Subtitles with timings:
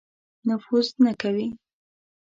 [0.47, 1.47] نفوذ نه کوي.